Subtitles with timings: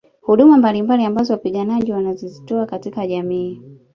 [0.21, 3.61] Huduma mbalimbali ambazo wapiganaji wanazozitoa katika jamii